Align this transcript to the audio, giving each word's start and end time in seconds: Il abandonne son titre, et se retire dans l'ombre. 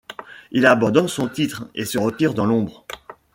Il 0.49 0.65
abandonne 0.65 1.07
son 1.07 1.29
titre, 1.29 1.67
et 1.75 1.85
se 1.85 1.99
retire 1.99 2.33
dans 2.33 2.47
l'ombre. 2.47 2.87